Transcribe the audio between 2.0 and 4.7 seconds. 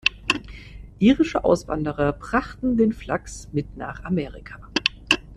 brachten den Flachs mit nach Amerika.